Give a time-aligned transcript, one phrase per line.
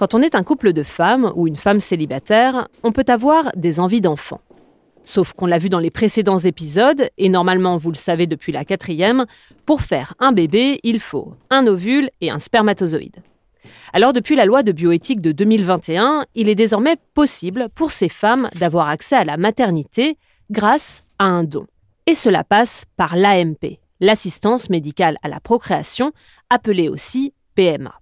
[0.00, 3.80] Quand on est un couple de femmes ou une femme célibataire, on peut avoir des
[3.80, 4.40] envies d'enfants.
[5.04, 8.64] Sauf qu'on l'a vu dans les précédents épisodes, et normalement vous le savez depuis la
[8.64, 9.26] quatrième,
[9.66, 13.16] pour faire un bébé, il faut un ovule et un spermatozoïde.
[13.92, 18.48] Alors depuis la loi de bioéthique de 2021, il est désormais possible pour ces femmes
[18.58, 20.16] d'avoir accès à la maternité
[20.50, 21.66] grâce à un don.
[22.06, 26.12] Et cela passe par l'AMP, l'assistance médicale à la procréation,
[26.48, 27.99] appelée aussi PMA.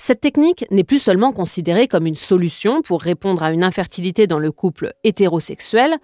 [0.00, 4.38] Cette technique n'est plus seulement considérée comme une solution pour répondre à une infertilité dans
[4.38, 5.98] le couple hétérosexuel,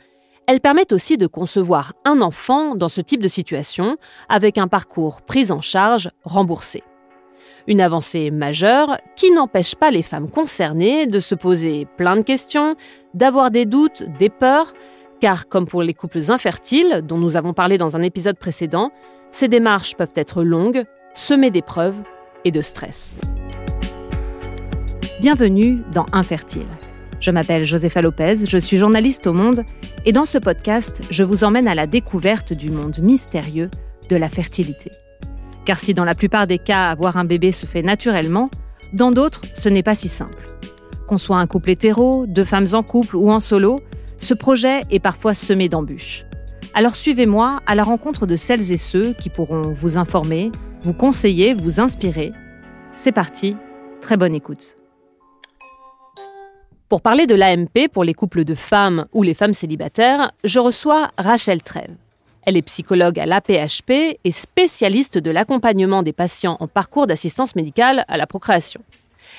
[0.46, 3.96] elle permet aussi de concevoir un enfant dans ce type de situation
[4.28, 6.82] avec un parcours pris en charge remboursé.
[7.66, 12.74] Une avancée majeure qui n'empêche pas les femmes concernées de se poser plein de questions,
[13.14, 14.74] d'avoir des doutes, des peurs,
[15.20, 18.90] car comme pour les couples infertiles, dont nous avons parlé dans un épisode précédent,
[19.30, 20.84] ces démarches peuvent être longues,
[21.14, 22.02] semées d'épreuves
[22.44, 23.16] et de stress.
[25.24, 26.66] Bienvenue dans Infertile.
[27.18, 29.64] Je m'appelle Josefa Lopez, je suis journaliste au Monde
[30.04, 33.70] et dans ce podcast, je vous emmène à la découverte du monde mystérieux
[34.10, 34.90] de la fertilité.
[35.64, 38.50] Car si dans la plupart des cas, avoir un bébé se fait naturellement,
[38.92, 40.44] dans d'autres, ce n'est pas si simple.
[41.08, 43.78] Qu'on soit un couple hétéro, deux femmes en couple ou en solo,
[44.18, 46.26] ce projet est parfois semé d'embûches.
[46.74, 51.54] Alors suivez-moi à la rencontre de celles et ceux qui pourront vous informer, vous conseiller,
[51.54, 52.32] vous inspirer.
[52.94, 53.56] C'est parti,
[54.02, 54.76] très bonne écoute.
[56.88, 61.10] Pour parler de l'AMP pour les couples de femmes ou les femmes célibataires, je reçois
[61.16, 61.96] Rachel Trèves.
[62.42, 68.04] Elle est psychologue à l'APHP et spécialiste de l'accompagnement des patients en parcours d'assistance médicale
[68.08, 68.82] à la procréation.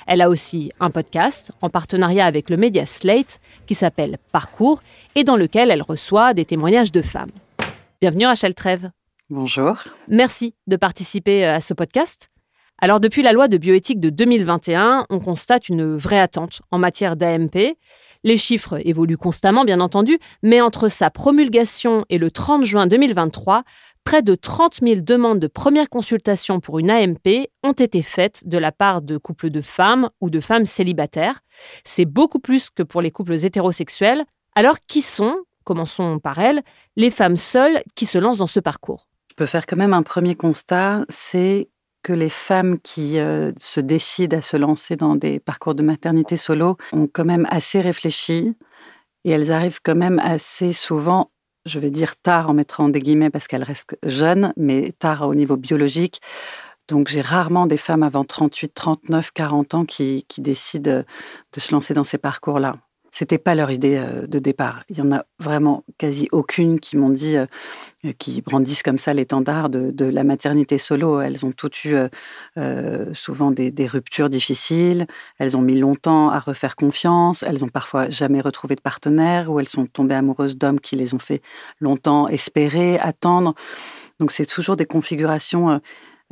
[0.07, 4.81] Elle a aussi un podcast en partenariat avec le média Slate qui s'appelle Parcours
[5.13, 7.29] et dans lequel elle reçoit des témoignages de femmes.
[8.01, 8.89] Bienvenue Rachel Trèves.
[9.29, 9.77] Bonjour.
[10.07, 12.29] Merci de participer à ce podcast.
[12.77, 17.15] Alors depuis la loi de bioéthique de 2021, on constate une vraie attente en matière
[17.15, 17.77] d'AMP.
[18.23, 23.63] Les chiffres évoluent constamment, bien entendu, mais entre sa promulgation et le 30 juin 2023,
[24.03, 28.57] près de 30 000 demandes de première consultation pour une AMP ont été faites de
[28.57, 31.39] la part de couples de femmes ou de femmes célibataires.
[31.83, 34.25] C'est beaucoup plus que pour les couples hétérosexuels.
[34.53, 36.61] Alors qui sont, commençons par elles,
[36.97, 39.07] les femmes seules qui se lancent dans ce parcours?
[39.29, 41.69] Je peux faire quand même un premier constat, c'est
[42.05, 46.37] que les femmes qui euh, se décident à se lancer dans des parcours de maternité
[46.37, 48.55] solo ont quand même assez réfléchi
[49.23, 51.31] et elles arrivent quand même assez souvent,
[51.65, 55.33] je vais dire tard en mettant des guillemets parce qu'elles restent jeunes, mais tard au
[55.33, 56.21] niveau biologique.
[56.87, 61.01] Donc j'ai rarement des femmes avant 38, 39, 40 ans qui, qui décident
[61.53, 62.75] de se lancer dans ces parcours-là.
[63.17, 64.83] C'était pas leur idée euh, de départ.
[64.89, 67.45] Il y en a vraiment quasi aucune qui m'ont dit, euh,
[68.19, 71.21] qui brandissent comme ça l'étendard de, la maternité solo.
[71.21, 71.95] Elles ont toutes eu
[72.57, 75.07] euh, souvent des, ruptures difficiles.
[75.39, 77.41] Elles ont mis longtemps à refaire confiance.
[77.41, 81.13] Elles ont parfois jamais retrouvé de partenaire ou elles sont tombées amoureuses d'hommes qui les
[81.13, 81.41] ont fait
[81.79, 83.55] longtemps espérer, attendre.
[84.19, 85.79] Donc c'est toujours des configurations.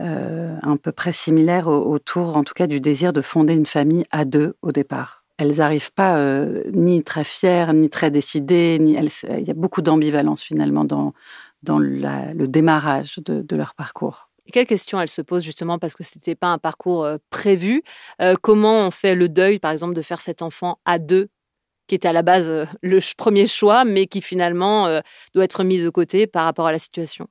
[0.01, 4.03] Euh, à peu près similaires autour, en tout cas, du désir de fonder une famille
[4.11, 8.77] à deux au départ elles n'arrivent pas euh, ni très fières, ni très décidées.
[8.79, 11.13] Il y a beaucoup d'ambivalence finalement dans,
[11.63, 14.29] dans le démarrage de, leur parcours.
[14.45, 17.17] Et quelles questions elles se posent justement parce que ce n'était pas un parcours euh,
[17.29, 17.81] prévu
[18.21, 21.29] euh, Comment on fait le deuil, par exemple, de faire cet enfant à deux,
[21.87, 25.01] qui était à la base le premier choix, mais qui finalement
[25.33, 27.27] doit être mis de côté par rapport à la situation?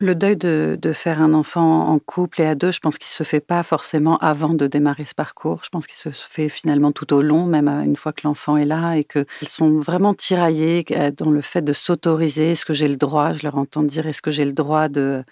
[0.00, 3.22] Le deuil de, faire un enfant en couple et à deux, je pense qu'il se
[3.22, 5.60] fait pas forcément avant de démarrer ce parcours.
[5.62, 8.64] Je pense qu'il se fait finalement tout au long, même une fois que l'enfant est
[8.64, 12.52] là, et qu'ils sont vraiment tiraillés euh, dans le fait de s'autoriser.
[12.52, 13.32] Est-ce que j'ai le droit?
[13.32, 15.22] Je leur entends dire est-ce que j'ai le droit de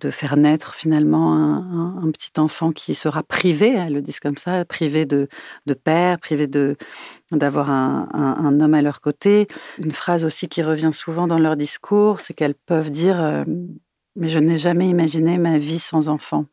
[0.00, 4.64] de faire naître finalement un, petit enfant qui sera privé, elles le disent comme ça,
[4.64, 5.28] privé de,
[5.66, 6.76] de père, privé de
[7.30, 9.46] d'avoir un, homme à leur côté.
[9.78, 13.44] Une phrase aussi qui revient souvent dans leur discours, c'est qu'elles peuvent dire euh,
[14.16, 16.46] mais je n'ai jamais imaginé ma vie sans enfant.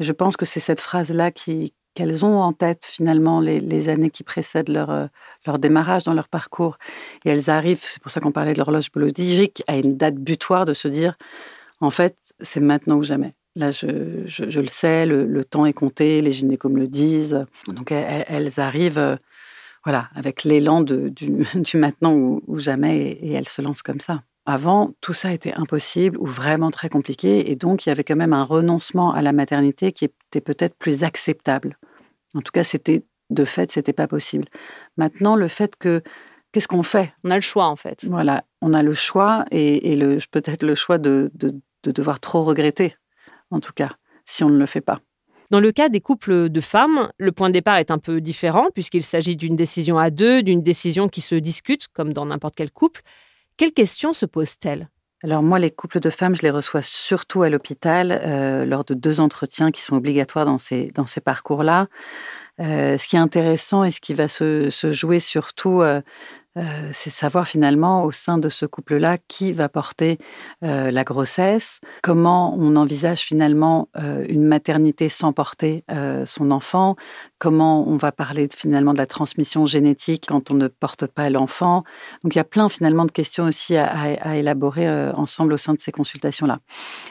[0.00, 4.10] je pense que c'est cette phrase-là qui qu'elles ont en tête finalement les, les années
[4.10, 5.06] qui précèdent leur, euh,
[5.46, 6.76] leur démarrage dans leur parcours.
[7.24, 10.64] Et elles arrivent, c'est pour ça qu'on parlait de l'horloge biologique, à une date butoir
[10.64, 11.16] de se dire
[11.84, 13.34] en fait, c'est maintenant ou jamais.
[13.56, 17.46] Là, je, le sais, le, temps est compté, les gynécos me le disent.
[17.68, 19.16] Donc, elles, arrivent euh,
[19.84, 21.10] voilà, avec l'élan du,
[21.54, 24.22] du, maintenant ou, jamais et, elles se lancent comme ça.
[24.46, 28.16] Avant, tout ça était impossible ou vraiment très compliqué et donc il y avait quand
[28.16, 31.78] même un renoncement à la maternité qui était peut-être plus acceptable.
[32.34, 34.46] En tout cas, c'était de fait, c'était pas possible.
[34.98, 36.02] Maintenant, le fait que
[36.52, 37.14] qu'est-ce qu'on fait?
[37.24, 38.04] On a le choix en fait.
[38.04, 39.98] Voilà, on a le choix et,
[40.30, 41.54] peut-être le choix de, de,
[41.92, 42.96] devoir trop regretter,
[43.50, 43.92] en tout cas,
[44.24, 45.00] si on ne le fait pas.
[45.50, 48.68] Dans le cas des couples de femmes, le point de départ est un peu différent
[48.74, 52.70] puisqu'il s'agit d'une décision à deux, d'une décision qui se discute comme dans n'importe quel
[52.70, 53.02] couple.
[53.56, 54.88] Quelles questions se posent-elles?
[55.22, 58.92] Alors moi, les couples de femmes, je les reçois surtout à l'hôpital euh, lors de
[58.92, 61.88] deux entretiens qui sont obligatoires dans ces, dans ces parcours-là.
[62.60, 66.02] Euh, ce qui est intéressant et ce qui va se, jouer surtout euh,
[66.56, 70.18] euh, c'est de savoir finalement au sein de ce couple-là qui va porter
[70.62, 75.84] euh, la grossesse, comment on envisage finalement euh, une maternité sans porter
[76.24, 76.96] son enfant,
[77.38, 81.84] comment on va parler finalement de la transmission génétique quand on ne porte pas l'enfant.
[82.22, 85.80] Donc il y a plein finalement de questions aussi à, élaborer ensemble au sein de
[85.80, 86.58] ces consultations-là.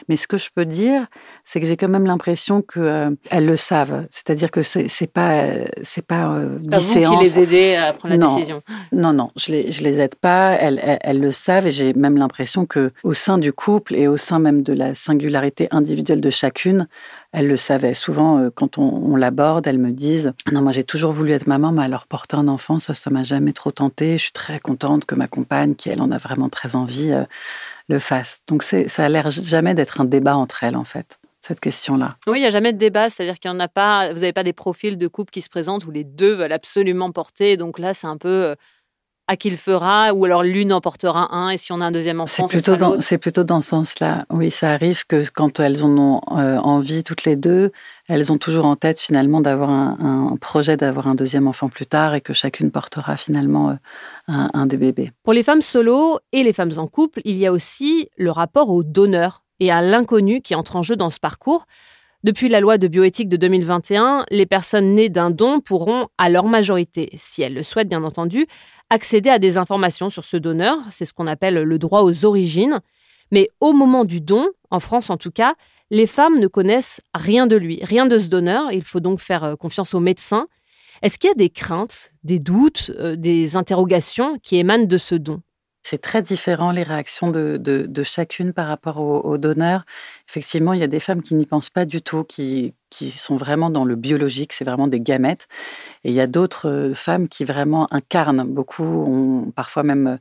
[0.08, 1.06] Mais ce que je peux dire,
[1.44, 5.44] c'est que j'ai quand même l'impression qu'elles le savent, c'est-à-dire que c'est pas
[5.82, 6.40] c'est pas
[6.80, 7.14] séances.
[7.14, 8.62] Vous qui les aidez à prendre la décision.
[8.92, 12.66] Non, non, je les, les aide pas, elles, elles, le savent et j'ai même l'impression
[12.66, 16.88] que au sein du couple et au sein même de la singularité individuelle de chacune,
[17.32, 17.94] elles le savaient.
[17.94, 21.72] Souvent, euh, quand on, l'aborde, elles me disent Non, moi j'ai toujours voulu être maman,
[21.72, 24.16] mais alors porter un enfant, ça, ça m'a jamais trop tenté.
[24.18, 27.24] Je suis très contente que ma compagne, qui elle en a vraiment très envie, euh,
[27.88, 28.40] le fasse.
[28.46, 32.16] Donc ça a l'air jamais d'être un débat entre elles, en fait cette question-là.
[32.26, 34.32] Oui, il n'y a jamais de débat, c'est-à-dire qu'il n'y en a pas, vous n'avez
[34.32, 37.78] pas des profils de couple qui se présentent où les deux veulent absolument porter, donc
[37.78, 38.54] là c'est un peu euh,
[39.26, 42.20] à qui le fera, ou alors l'une emportera un, et si on a un deuxième
[42.20, 44.26] enfant, c'est plutôt, dans, c'est plutôt dans ce sens-là.
[44.30, 47.72] Oui, ça arrive que quand elles en ont euh, envie toutes les deux,
[48.06, 52.14] elles ont toujours en tête finalement d'avoir un, projet d'avoir un deuxième enfant plus tard
[52.14, 53.74] et que chacune portera finalement euh,
[54.28, 55.10] un, un, des bébés.
[55.22, 58.68] Pour les femmes solo et les femmes en couple, il y a aussi le rapport
[58.68, 61.66] au donneur et à l'inconnu qui entre en jeu dans ce parcours.
[62.24, 66.46] Depuis la loi de bioéthique de 2021, les personnes nées d'un don pourront, à leur
[66.46, 68.46] majorité, si elles le souhaitent bien entendu,
[68.88, 72.80] accéder à des informations sur ce donneur, c'est ce qu'on appelle le droit aux origines.
[73.30, 75.54] Mais au moment du don, en France en tout cas,
[75.90, 78.72] les femmes ne connaissent rien de lui, rien de ce donneur.
[78.72, 80.46] Il faut donc faire euh, confiance aux médecins.
[81.02, 85.14] Est-ce qu'il y a des craintes, des doutes, euh, des interrogations qui émanent de ce
[85.14, 85.42] don?
[85.84, 89.84] C'est très différent les réactions de, chacune par rapport au, au, donneur.
[90.28, 93.36] Effectivement, il y a des femmes qui n'y pensent pas du tout, qui, qui sont
[93.36, 95.48] vraiment dans le biologique, c'est vraiment des gamètes.
[96.04, 98.84] Et il y a d'autres euh, femmes qui vraiment incarnent beaucoup.
[98.84, 100.16] On, parfois même, euh,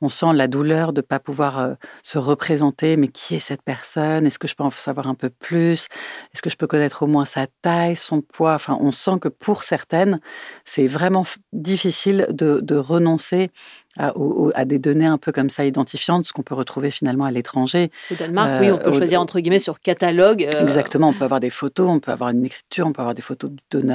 [0.00, 2.96] on sent la douleur de ne pas pouvoir euh, se représenter.
[2.96, 4.26] Mais qui est cette personne?
[4.26, 5.86] Est-ce que je peux en savoir un peu plus?
[6.34, 8.54] Est-ce que je peux connaître au moins sa taille, son poids?
[8.54, 10.20] Enfin, on sent que pour certaines,
[10.64, 13.50] c'est vraiment difficile de, de renoncer
[13.98, 14.12] à,
[14.54, 17.90] à, des données un peu comme ça identifiantes, ce qu'on peut retrouver finalement à l'étranger.
[18.10, 20.48] Au Danemark, oui, on peut choisir entre guillemets sur catalogue.
[20.60, 23.22] Exactement, on peut avoir des photos, on peut avoir une écriture, on peut avoir des
[23.22, 23.50] photos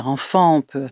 [0.06, 0.88] enfants, on peut.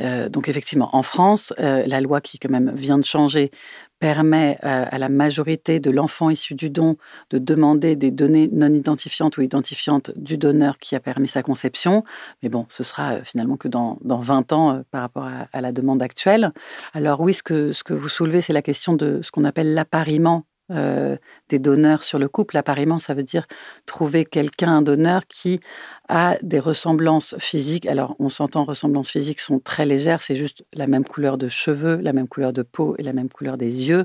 [0.00, 3.50] Euh, donc effectivement, en France, euh, la loi qui quand même vient de changer
[3.98, 6.96] permet euh, à la majorité de l'enfant issu du don
[7.30, 12.04] de demander des données non identifiantes ou identifiantes du donneur qui a permis sa conception.
[12.42, 15.72] Mais bon, ce sera finalement que dans, dans 20 ans par rapport à, à, la
[15.72, 16.52] demande actuelle.
[16.94, 19.74] Alors oui, ce que, ce que vous soulevez, c'est la question de ce qu'on appelle
[19.74, 21.16] l'appariement euh,
[21.48, 22.54] des donneurs sur le couple.
[22.54, 23.46] L'appariement, ça veut dire
[23.86, 25.60] trouver quelqu'un, un donneur, qui
[26.08, 27.86] a des ressemblances physiques.
[27.86, 31.96] Alors, on s'entend, ressemblances physiques sont très légères, c'est juste la même couleur de cheveux,
[32.02, 34.04] la même couleur de peau et la même couleur des yeux.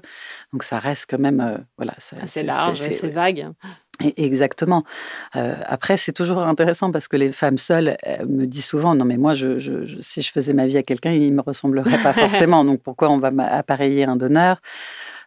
[0.54, 1.42] Donc, ça reste quand même.
[1.42, 3.50] Euh, voilà, c'est large, c'est vague.
[4.16, 4.86] exactement.
[5.36, 9.18] Euh, après, c'est toujours intéressant parce que les femmes seules me disent souvent Non, mais
[9.18, 12.64] moi, je, si je faisais ma vie à quelqu'un, il ne me ressemblerait pas forcément.
[12.64, 14.62] Donc, pourquoi on va appareiller un donneur?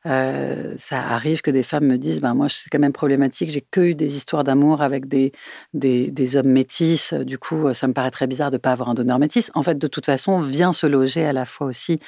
[0.07, 3.61] Euh, ça arrive que des femmes me disent ben moi c'est quand même problématique j'ai
[3.61, 5.33] que eu des histoires d'amour avec des,
[5.75, 9.19] des, hommes métis du coup ça me paraît très bizarre de pas avoir un donneur
[9.19, 11.99] métis en fait de toute façon vient se loger à la fois aussi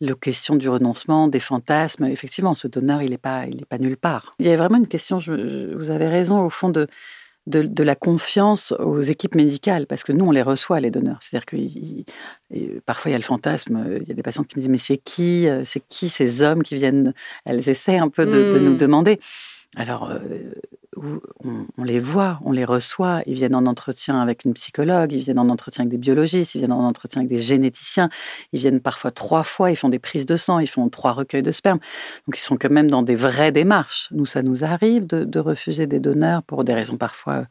[0.00, 2.04] la question du renoncement, des fantasmes.
[2.04, 4.34] Effectivement, ce donneur, il n'est pas, il pas nulle part.
[4.38, 6.86] Il y a vraiment une question, vous avez raison, au fond, de,
[7.46, 11.18] de, la confiance aux équipes médicales, parce que nous, on les reçoit, les donneurs.
[11.20, 11.56] C'est-à-dire que
[12.84, 14.78] parfois, il y a le fantasme, il y a des patientes qui me disent, mais
[14.78, 17.14] c'est qui, euh, c'est qui ces hommes qui viennent?
[17.44, 18.76] Elles essaient un peu de nous mmh.
[18.76, 19.20] demander.
[19.76, 20.18] Alors, euh,
[21.76, 25.38] on, les voit, on les reçoit, ils viennent en entretien avec une psychologue, ils viennent
[25.38, 28.08] en entretien avec des biologistes, ils viennent en entretien avec des généticiens,
[28.52, 31.42] ils viennent parfois trois fois, ils font des prises de sang, ils font trois recueils
[31.42, 31.78] de sperme.
[32.26, 34.08] Donc, ils sont quand même dans des vraies démarches.
[34.12, 37.46] Nous, ça nous arrive de refuser des donneurs pour des raisons parfois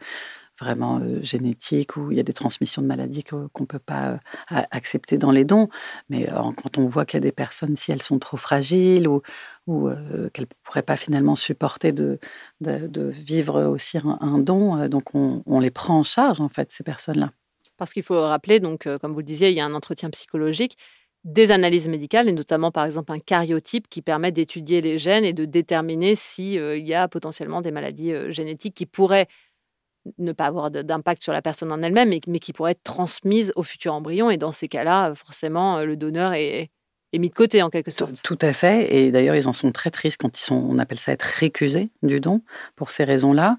[0.60, 4.20] vraiment euh, génétique où il y a des transmissions de maladies qu'on ne peut pas
[4.52, 5.70] euh, accepter dans les dons.
[6.10, 9.08] Mais euh, quand on voit qu'il y a des personnes, si elles sont trop fragiles
[9.08, 9.22] ou,
[9.68, 9.90] ou
[10.34, 12.20] qu'elles ne pourraient pas finalement supporter de,
[12.62, 17.32] vivre aussi un, don, donc on, les prend en charge, en fait, ces personnes-là.
[17.78, 20.78] Parce qu'il faut rappeler, donc, comme vous le disiez, il y a un entretien psychologique
[21.24, 25.34] des analyses médicales et notamment par exemple un cariotype qui permet d'étudier les gènes et
[25.34, 29.28] de déterminer s'il il y a potentiellement des maladies génétiques qui pourraient
[30.18, 33.64] ne pas avoir d'impact sur la personne en elle-même, mais, qui pourrait être transmise au
[33.64, 34.30] futur embryon.
[34.30, 36.70] Et dans ces cas-là, forcément, le donneur est,
[37.20, 38.22] mis de côté en quelque sorte.
[38.24, 38.94] Tout, à fait.
[38.96, 41.90] Et d'ailleurs, ils en sont très tristes quand ils sont, on appelle ça être récusés
[42.04, 42.42] du don
[42.76, 43.58] pour ces raisons-là.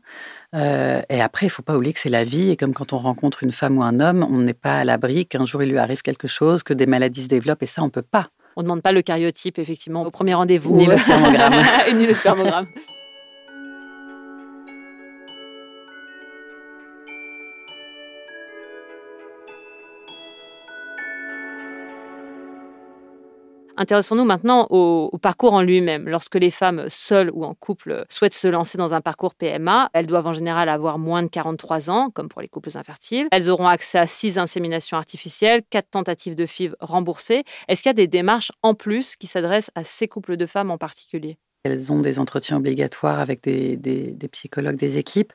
[0.55, 2.51] Euh, et après, il ne faut pas oublier que c'est la vie.
[2.51, 5.27] Et comme quand on rencontre une femme ou un homme, on n'est pas à l'abri
[5.27, 7.63] qu'un jour il lui arrive quelque chose, que des maladies se développent.
[7.63, 8.29] Et ça, on ne peut pas.
[8.57, 10.77] On ne demande pas le cariotype, effectivement, au premier rendez-vous.
[10.77, 11.63] Ni le spermogramme.
[11.95, 12.67] Ni le spermogramme.
[23.79, 26.09] Intéressons-nous maintenant au, parcours en lui-même.
[26.09, 30.07] Lorsque les femmes seules ou en couple souhaitent se lancer dans un parcours PMA, elles
[30.07, 33.29] doivent en général avoir moins de 43 ans, comme pour les couples infertiles.
[33.33, 37.45] Elles auront accès à 6 inséminations artificielles, 4 tentatives de FIV remboursées.
[37.69, 40.71] Est-ce qu'il y a des démarches en plus qui s'adressent à ces couples de femmes
[40.71, 41.39] en particulier?
[41.67, 45.33] Elles ont des entretiens obligatoires avec des, psychologues, des équipes.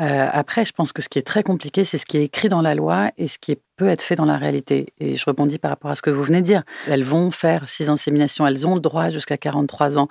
[0.00, 2.48] Euh, après, je pense que ce qui est très compliqué, c'est ce qui est écrit
[2.48, 4.92] dans la loi et ce qui peut être fait dans la réalité.
[4.98, 6.62] Et je rebondis par rapport à ce que vous venez de dire.
[6.88, 10.08] Elles vont faire six inséminations, elles ont le droit jusqu'à 43 ans.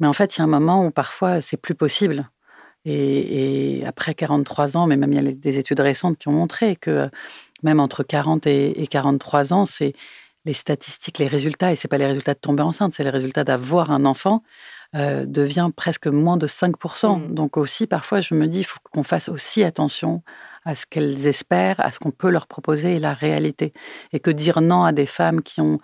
[0.00, 2.28] Mais en fait, il y a un moment où parfois, c'est plus possible.
[2.86, 6.76] Et, après 43 ans, mais même il y a des études récentes qui ont montré
[6.76, 7.08] que
[7.62, 9.94] même entre 40 et, et 43 ans, c'est
[10.44, 13.10] les statistiques, les résultats, et ce n'est pas les résultats de tomber enceinte, c'est les
[13.10, 14.42] résultats d'avoir un enfant,
[14.94, 17.18] euh, devient presque moins de 5%.
[17.18, 17.34] Mmh.
[17.34, 20.22] Donc aussi, parfois, je me dis, il faut qu'on fasse aussi attention
[20.64, 23.72] à ce qu'elles espèrent, à ce qu'on peut leur proposer et la réalité.
[24.12, 25.78] Et que dire non à des femmes qui ont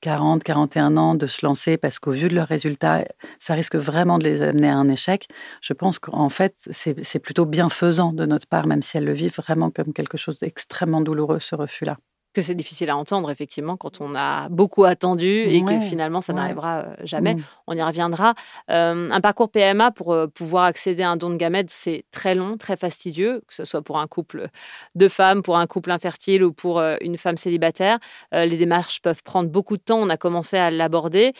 [0.00, 3.04] 40, 41 ans de se lancer parce qu'au vu de leurs résultats,
[3.38, 5.28] ça risque vraiment de les amener à un échec.
[5.62, 9.36] Je pense qu'en fait, c'est plutôt bienfaisant de notre part, même si elles le vivent
[9.36, 11.96] vraiment comme quelque chose d'extrêmement douloureux, ce refus-là
[12.36, 16.34] que c'est difficile à entendre, effectivement, quand on a beaucoup attendu et que finalement, ça
[16.34, 17.34] n'arrivera euh, jamais.
[17.34, 17.44] Mmh.
[17.66, 18.34] On y reviendra.
[18.68, 22.34] Euh, un parcours PMA pour euh, pouvoir accéder à un don de gamètes, c'est très
[22.34, 24.48] long, très fastidieux, que ce soit pour un couple
[24.94, 27.98] de femmes, pour un couple infertile ou pour une femme célibataire.
[28.32, 29.98] les démarches peuvent prendre beaucoup de temps.
[29.98, 31.32] On a commencé à l'aborder.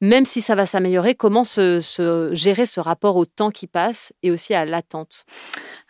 [0.00, 4.32] Même si ça va s'améliorer, comment se, gérer ce rapport au temps qui passe et
[4.32, 5.26] aussi à l'attente?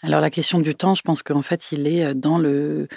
[0.02, 2.88] Alors la question du temps, je pense qu'en fait, il est dans le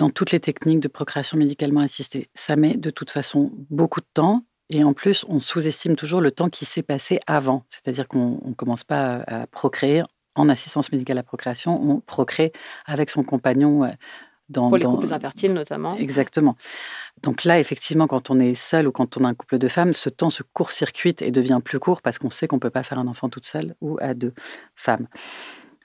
[0.00, 2.30] dans toutes les techniques de procréation médicalement assistée.
[2.34, 4.44] Ça met de toute façon beaucoup de temps.
[4.70, 7.64] Et en plus, on sous-estime toujours le temps qui s'est passé avant.
[7.68, 10.02] C'est-à-dire qu'on ne commence pas à procréer
[10.36, 12.52] en assistance médicale à la procréation, on procrée
[12.86, 13.84] avec son compagnon.
[13.84, 13.88] Euh,
[14.48, 15.96] dans, Pour les couples infertiles notamment.
[15.96, 16.56] Exactement.
[17.22, 19.92] Donc là, effectivement, quand on est seul ou quand on a un couple de femmes,
[19.92, 22.82] ce temps se court-circuite et devient plus court parce qu'on sait qu'on ne peut pas
[22.82, 24.32] faire un enfant toute seule ou à deux
[24.74, 25.06] femmes.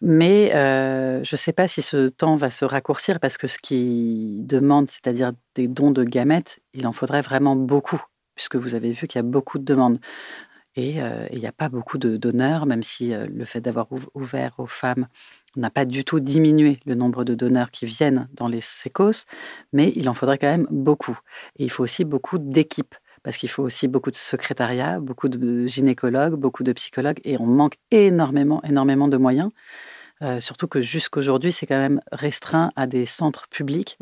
[0.02, 3.58] Mais euh, je ne sais pas si ce temps va se raccourcir parce que ce
[3.58, 8.02] qui demande, c'est-à-dire des dons de gamètes, il en faudrait vraiment beaucoup,
[8.36, 10.00] puisque vous avez vu qu'il y a beaucoup de demandes.
[10.75, 13.88] Et euh, il n'y a pas beaucoup de donneurs, même si euh, le fait d'avoir
[14.14, 15.08] ouvert aux femmes
[15.56, 19.25] n'a pas du tout diminué le nombre de donneurs qui viennent dans les sécos,
[19.72, 21.18] mais il en faudrait quand même beaucoup.
[21.58, 25.65] Et il faut aussi beaucoup d'équipes parce qu'il faut aussi beaucoup de secrétariat, beaucoup de
[25.65, 29.50] gynécologues, beaucoup de psychologues, et on manque énormément, énormément de moyens.
[30.22, 33.98] Euh, surtout que jusqu'aujourd'hui, c'est quand même restreint à des centres publics.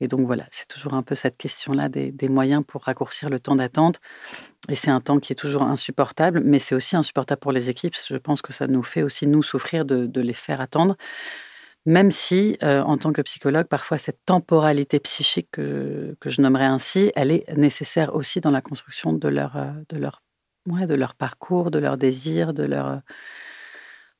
[0.00, 3.56] Et donc voilà, c'est toujours un peu cette question-là des, moyens pour raccourcir le temps
[3.56, 4.00] d'attente.
[4.68, 7.94] Et c'est un temps qui est toujours insupportable, mais c'est aussi insupportable pour les équipes.
[8.06, 10.94] Je pense que ça nous fait aussi, nous, souffrir de les faire attendre
[11.88, 17.12] même si, euh, en tant que psychologue, parfois cette temporalité psychique que, je nommerais ainsi,
[17.16, 20.22] elle est nécessaire aussi dans la construction de leur, euh, de leur,
[20.66, 22.96] de leur parcours, de leur désir, de leur, euh,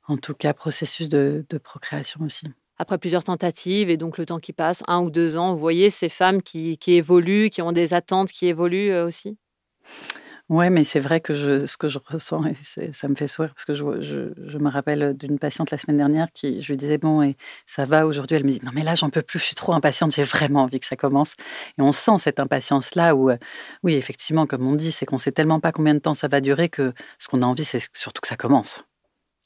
[0.07, 2.47] en tout cas, processus de, procréation aussi.
[2.79, 5.91] Après plusieurs tentatives et donc le temps qui passe, un ou deux ans, vous voyez
[5.91, 9.37] ces femmes qui, qui évoluent, qui ont des attentes qui évoluent aussi?
[10.51, 12.43] Oui, mais c'est vrai que ce que je ressens,
[12.79, 16.33] et ça me fait sourire, parce que je, me rappelle d'une patiente la semaine dernière
[16.33, 17.37] qui, je lui disais, bon, et
[17.67, 18.39] ça va aujourd'hui?
[18.39, 20.63] Elle me dit, non, mais là, j'en peux plus, je suis trop impatiente, j'ai vraiment
[20.63, 21.35] envie que ça commence.
[21.79, 23.37] Et on sent cette impatience-là où, euh,
[23.83, 26.41] oui, effectivement, comme on dit, c'est qu'on sait tellement pas combien de temps ça va
[26.41, 28.85] durer que ce qu'on a envie, c'est surtout que ça commence.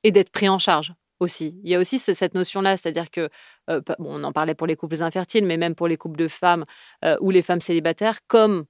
[0.05, 1.59] Et d'être pris en charge aussi.
[1.65, 3.29] Il y a aussi cette notion-là, c'est-à-dire que,
[3.71, 6.65] euh, on en parlait pour les couples infertiles, mais même pour les couples de femmes
[7.05, 8.67] euh, ou les femmes célibataires, comme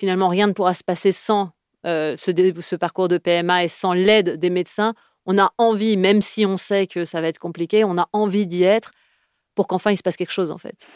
[0.00, 1.55] finalement rien ne pourra se passer sans
[1.86, 6.46] euh, ce, parcours de PMA et sans l'aide des médecins, on a envie, même si
[6.46, 8.92] on sait que ça va être compliqué, on a envie d'y être
[9.54, 10.88] pour qu'enfin il se passe quelque chose en fait.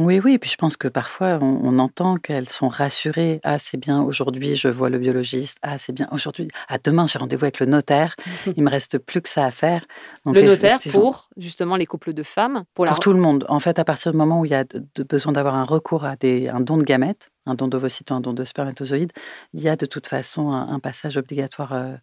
[0.00, 3.38] Oui, oui, et puis je pense que parfois on, entend qu'elles sont rassurées.
[3.44, 5.58] Ah, c'est bien, aujourd'hui je vois le biologiste.
[5.60, 8.16] Ah, c'est bien, aujourd'hui, ah, demain j'ai rendez-vous avec le notaire.
[8.56, 9.84] Il me reste plus que ça à faire.
[10.24, 13.44] le notaire pour justement les couples de femmes Pour, tout le monde.
[13.50, 14.64] En fait, à partir du moment où il y a
[15.06, 18.32] besoin d'avoir un recours à des, un don de gamètes, un don d'ovocytes un don
[18.32, 19.12] de spermatozoïdes,
[19.52, 21.94] il y a de toute façon un, passage obligatoire euh,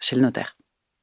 [0.00, 0.57] chez le notaire.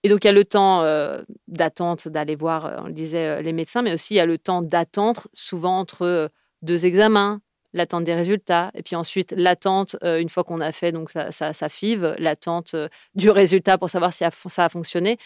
[0.05, 3.25] Et donc, il y a le temps euh, d'attente d'aller voir, euh, on le disait,
[3.25, 6.29] euh, les médecins, mais aussi il y a le temps d'attente, souvent entre
[6.61, 7.41] deux examens,
[7.73, 12.17] l'attente des résultats, et puis ensuite l'attente, une fois qu'on a fait donc ça, FIV,
[12.19, 12.75] l'attente
[13.15, 15.17] du résultat pour savoir si ça a fonctionné.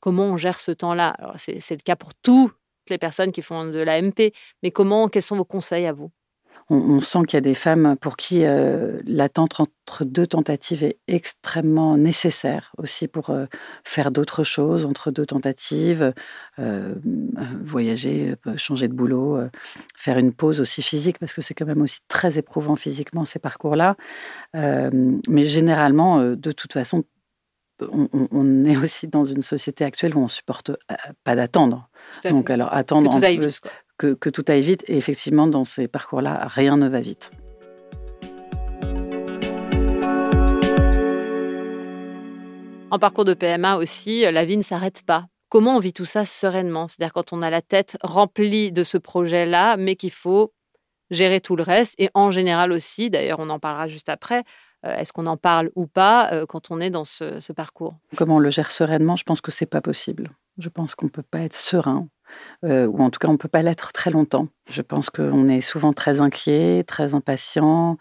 [0.00, 1.16] Comment on gère ce temps-là?
[1.36, 2.54] C'est le cas pour toutes
[2.90, 6.10] les personnes qui font de l'AMP, mais comment, quels sont vos conseils à vous?
[6.68, 10.98] On, sent qu'il y a des femmes pour qui euh, l'attente entre deux tentatives est
[11.06, 13.46] extrêmement nécessaire aussi pour euh,
[13.84, 16.12] faire d'autres choses entre deux tentatives,
[16.58, 16.94] euh,
[17.62, 19.38] voyager, changer de boulot,
[19.96, 23.38] faire une pause aussi physique parce que c'est quand même aussi très éprouvant physiquement ces
[23.38, 23.96] parcours-là.
[24.54, 27.04] mais généralement, de toute façon,
[27.80, 30.72] on, est aussi dans une société actuelle où on supporte
[31.24, 31.88] pas d'attendre.
[32.24, 33.60] Donc alors attendre tout aille vite,
[33.98, 34.84] que, tout aille vite.
[34.88, 37.30] Et effectivement, dans ces parcours-là, rien ne va vite.
[42.90, 45.26] En parcours de PMA aussi, la vie ne s'arrête pas.
[45.48, 46.88] Comment on vit tout ça sereinement?
[46.88, 50.52] C'est-à-dire quand on a la tête remplie de ce projet-là, mais qu'il faut
[51.10, 51.94] gérer tout le reste.
[51.98, 54.44] Et en général aussi, d'ailleurs on en parlera juste après,
[54.84, 57.94] euh, est-ce qu'on en parle ou pas euh, quand on est dans ce, ce parcours?
[58.16, 59.16] Comment on le gère sereinement?
[59.16, 60.30] Je pense que c'est pas possible.
[60.58, 62.08] Je pense qu'on ne peut pas être serein
[62.64, 64.48] euh, ou en tout cas on ne peut pas l'être très longtemps.
[64.68, 67.98] Je pense qu'on est souvent très inquiet, très impatient.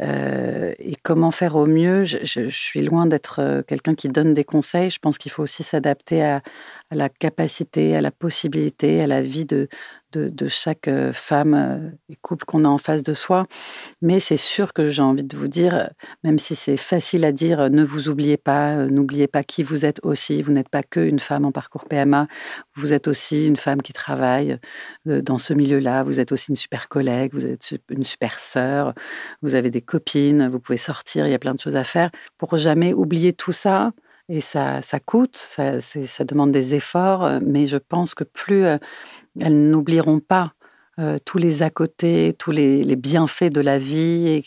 [0.00, 2.04] Euh, et comment faire au mieux?
[2.04, 4.90] Je, suis loin d'être euh, quelqu'un qui donne des conseils.
[4.90, 6.42] Je pense qu'il faut aussi s'adapter à,
[6.90, 9.68] à, la capacité, à la possibilité, à la vie de,
[10.12, 13.46] de, chaque euh, femme euh, et couple qu'on a en face de soi.
[14.00, 15.90] Mais c'est sûr que j'ai envie de vous dire,
[16.24, 19.84] même si c'est facile à dire, ne vous oubliez pas, euh, n'oubliez pas qui vous
[19.84, 20.42] êtes aussi.
[20.42, 22.26] Vous n'êtes pas qu'une femme en parcours PMA,
[22.74, 24.58] vous êtes aussi une femme qui travaille
[25.04, 28.94] dans ce milieu-là, vous êtes aussi une super collègue, vous êtes une super sœur,
[29.42, 32.10] vous avez des copines, vous pouvez sortir, il y a plein de choses à faire.
[32.38, 33.92] Pour jamais oublier tout ça,
[34.28, 38.66] et ça, ça coûte, ça, ça, demande des efforts, mais je pense que plus
[39.40, 40.52] elles n'oublieront pas
[40.98, 44.42] euh, tous les à côté, tous les, bienfaits de la vie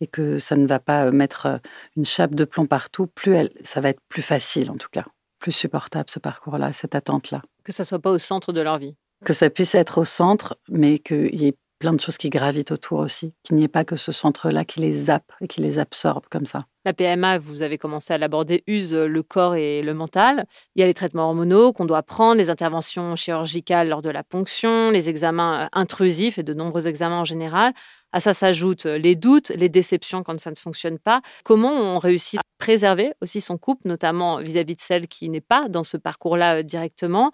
[0.00, 1.58] et, que ça ne va pas mettre euh,
[1.96, 5.04] une chape de plomb partout, plus ça va être plus facile en tout cas,
[5.40, 7.42] plus supportable ce parcours-là, cette attente-là.
[7.64, 8.94] Que ça soit pas au centre de leur vie.
[9.24, 12.70] Que ça puisse être au centre, mais qu'il y ait plein de choses qui gravitent
[12.70, 15.80] autour aussi, qu'il n'y ait pas que ce centre-là qui les zappe et qui les
[15.80, 16.66] absorbe comme ça.
[16.86, 20.46] La PMA, vous avez commencé à l'aborder, use le corps et le mental.
[20.76, 24.22] Il y a les traitements hormonaux qu'on doit prendre, les interventions chirurgicales lors de la
[24.22, 27.72] ponction, les examens euh, intrusifs et de nombreux examens en général.
[28.12, 31.22] À ça s'ajoutent euh, les doutes, les déceptions quand ça ne fonctionne pas.
[31.42, 35.68] Comment on réussit à préserver aussi son couple, notamment vis-à-vis de celle qui n'est pas
[35.68, 37.32] dans ce parcours-là euh, directement?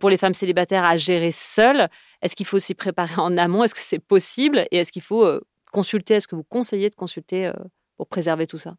[0.00, 1.88] pour les femmes célibataires, à gérer seules,
[2.22, 3.62] est-ce qu'il faut s'y préparer en amont?
[3.62, 4.66] Est-ce que c'est possible?
[4.72, 5.40] Et est-ce qu'il faut
[5.72, 6.14] consulter?
[6.14, 7.52] Est-ce que vous conseillez de consulter
[8.08, 8.74] préserver tout ça?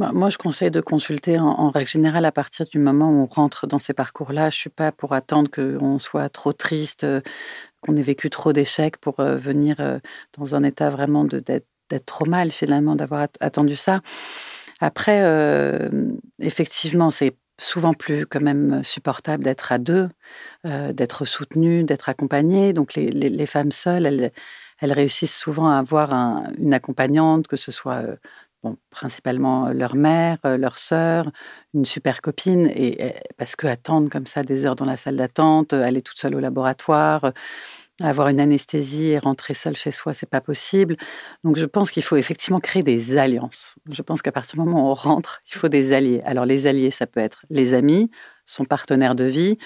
[0.00, 3.26] Bah, moi, je conseille de consulter en, règle générale à partir du moment où on
[3.26, 4.48] rentre dans ces parcours-là.
[4.48, 7.20] Je ne suis pas pour attendre qu'on soit trop triste, euh,
[7.82, 9.98] qu'on ait vécu trop d'échecs pour euh, venir euh,
[10.38, 11.66] dans un état vraiment d'être
[12.06, 14.00] trop mal finalement d'avoir attendu ça.
[14.80, 15.22] Après,
[16.38, 20.08] effectivement, c'est souvent plus quand même supportable d'être à deux,
[20.64, 22.72] d'être soutenu, d'être accompagné.
[22.72, 24.32] Donc les, femmes seules, elles,
[24.80, 26.12] elles réussissent souvent à avoir
[26.58, 28.02] une accompagnante, que ce soit
[28.62, 31.30] bon, principalement leur mère, leur sœur,
[31.74, 35.72] une super copine, et, parce que attendre comme ça des heures dans la salle d'attente,
[35.72, 37.32] aller toute seule au laboratoire,
[38.00, 40.96] avoir une anesthésie et rentrer seule chez soi, c'est pas possible.
[41.44, 43.76] Donc je pense qu'il faut effectivement créer des alliances.
[43.90, 46.22] Je pense qu'à partir du moment où on rentre, il faut des alliés.
[46.24, 48.10] Alors les alliés, ça peut être les amis,
[48.46, 49.58] son partenaire de vie,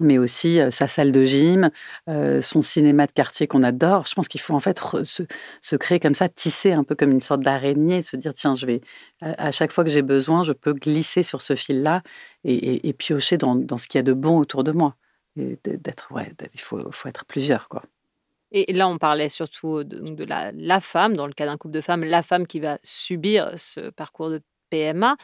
[0.00, 1.70] mais aussi euh, sa salle de gym,
[2.08, 4.06] euh, son cinéma de quartier qu'on adore.
[4.06, 7.20] Je pense qu'il faut en fait se, créer comme ça, tisser un peu comme une
[7.20, 8.80] sorte d'araignée, se dire tiens, je vais
[9.20, 12.02] à, chaque fois que j'ai besoin, je peux glisser sur ce fil-là
[12.44, 14.96] et, piocher dans, dans ce qu'il y a de bon autour de moi.
[15.36, 17.82] D'être, ouais, il faut, faut être plusieurs, quoi.
[18.54, 21.80] Et là, on parlait surtout de, la, la, femme, dans le cas d'un couple de
[21.80, 25.16] femmes, la femme qui va subir ce parcours de PMA,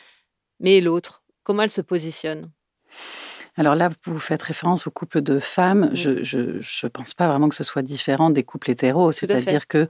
[0.60, 2.50] mais l'autre, comment elle se positionne?
[3.58, 5.90] Alors là, vous faites référence au couple de femmes.
[5.92, 9.10] Je ne pense pas vraiment que ce soit différent des couples hétéros.
[9.10, 9.88] C'est-à-dire que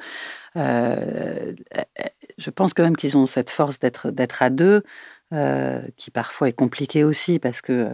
[0.57, 1.53] euh,
[2.39, 4.83] je pense quand même qu'ils ont cette force d'être à deux,
[5.35, 7.91] euh, qui parfois est compliquée aussi parce que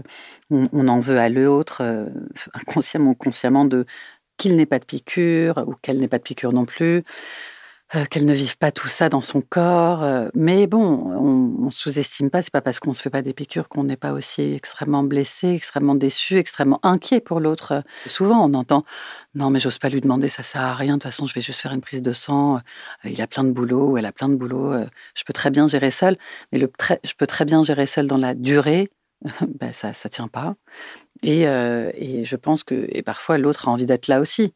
[0.51, 2.07] on, en veut à l'autre, euh,
[2.55, 3.87] inconsciemment ou consciemment, de
[4.37, 7.05] qu'il n'ait pas de piqûre ou qu'elle n'ait pas de piqûre non plus.
[7.97, 10.03] Euh, qu'elle ne vive pas tout ça dans son corps.
[10.03, 12.43] Euh, mais bon, on, ne sous-estime pas.
[12.43, 15.51] C'est pas parce qu'on se fait pas des piqûres qu'on n'est pas aussi extrêmement blessé,
[15.51, 17.83] extrêmement déçu, extrêmement inquiet pour l'autre.
[18.07, 18.85] Souvent, on entend
[19.35, 20.95] non, mais j'ose pas lui demander, ça sert à rien.
[20.95, 22.57] De toute façon, je vais juste faire une prise de sang.
[22.57, 22.61] Euh,
[23.05, 24.75] il a plein de boulot, elle a plein de boulot.
[25.15, 26.17] je peux très bien gérer seul,
[26.53, 28.91] mais je peux très bien gérer seul dans la durée
[29.61, 30.55] ben ça ne tient pas.
[31.23, 34.53] Et, et, je pense que et parfois l'autre a envie d'être là aussi.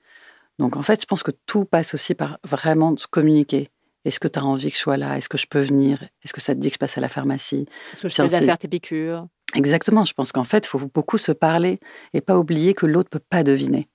[0.58, 3.70] Donc en fait, je pense que tout passe aussi par vraiment communiquer.
[4.04, 5.16] Est-ce que tu as envie que je sois là?
[5.16, 6.02] Est-ce que je peux venir?
[6.24, 7.66] Est-ce que ça te dit que je passe à la pharmacie?
[7.92, 9.26] Est-ce que je à faire tes piqûres?
[9.54, 10.04] Exactement.
[10.04, 11.80] Je pense qu'en fait, il faut beaucoup se parler
[12.14, 13.88] et pas oublier que l'autre peut pas deviner.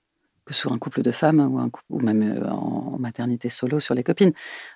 [0.46, 3.94] Que soit un couple de femmes ou, un ou même euh, en maternité solo sur
[3.94, 4.32] les copines.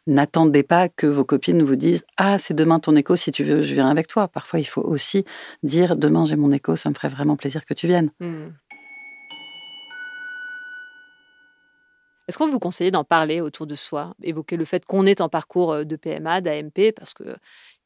[0.07, 3.61] N'attendez pas que vos copines vous disent Ah, c'est demain ton écho, si tu veux,
[3.61, 4.29] je viens avec toi.
[4.29, 5.25] Parfois, il faut aussi
[5.63, 8.11] dire Demain, j'ai mon écho, ça me ferait vraiment plaisir que tu viennes.
[8.21, 8.47] Mmh.
[12.29, 15.29] Est-ce qu'on vous conseille d'en parler autour de soi, évoquer le fait qu'on est en
[15.29, 17.25] parcours euh, de PMA, d'AMP, parce que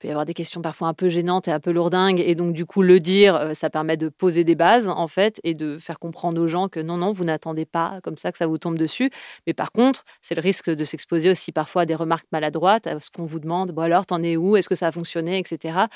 [0.02, 2.52] peut y avoir des questions parfois un peu gênantes et un peu lourdingues, et donc
[2.52, 5.78] du coup le dire, euh, ça permet de poser des bases en fait et de
[5.78, 8.59] faire comprendre aux gens que non non, vous n'attendez pas comme ça que ça vous
[8.59, 9.11] tombe dessus.
[9.46, 13.00] Mais par contre, c'est le risque de s'exposer aussi parfois à des remarques maladroites, à
[13.00, 13.70] ce qu'on vous demande.
[13.72, 14.57] Bon alors, t'en es où?
[14.57, 15.87] Est-ce que ça a fonctionné, etc.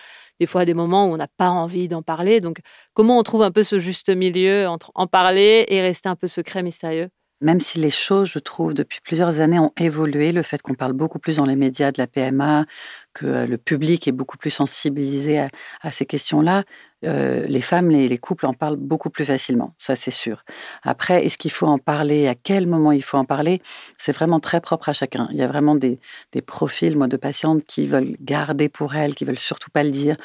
[0.41, 2.41] Des fois, à des moments où on n'a pas envie d'en parler.
[2.41, 2.61] Donc,
[2.95, 6.29] comment on trouve un peu ce juste milieu entre en parler et rester un peu
[6.29, 7.09] secret, mystérieux?
[7.41, 10.93] Même si les choses, je trouve, depuis plusieurs années ont évolué, le fait qu'on parle
[10.93, 12.65] beaucoup plus dans les médias de la PMA,
[13.13, 15.47] que euh, le public est beaucoup plus sensibilisé
[15.83, 16.65] à, ces questions-là,
[17.05, 20.45] euh, les femmes, les, les, couples en parlent beaucoup plus facilement, ça c'est sûr.
[20.83, 22.27] Après, est-ce qu'il faut en parler?
[22.27, 23.61] À quel moment il faut en parler?
[23.99, 25.29] C'est vraiment très propre à chacun.
[25.31, 26.01] Il y a vraiment des,
[26.33, 29.91] des, profils, moi, de patientes qui veulent garder pour elles, qui veulent surtout pas le
[29.91, 30.17] dire,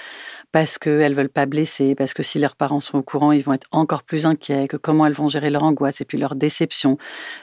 [0.53, 3.53] parce qu'elles veulent pas blesser, parce que si leurs parents sont au courant, ils vont
[3.53, 6.97] être encore plus inquiets, que comment elles vont gérer leur angoisse et puis leur déception.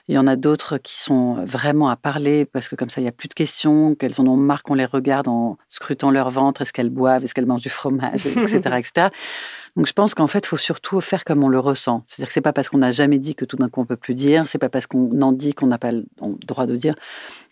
[0.09, 3.05] Il y en a d'autres qui sont vraiment à parler, parce que comme ça, il
[3.05, 6.31] n'y a plus de questions, qu'elles en ont marre qu'on les regarde en scrutant leur
[6.31, 8.79] ventre, est-ce qu'elles boivent, est-ce qu'elles mangent du fromage, etc.
[8.79, 9.09] etc.
[9.77, 12.05] Donc je pense qu'en fait, il faut surtout faire comme on le ressent.
[12.07, 13.97] C'est-à-dire que c'est pas parce qu'on n'a jamais dit que tout d'un coup on peut
[13.97, 16.95] plus dire, c'est pas parce qu'on en dit qu'on n'a pas le droit de dire.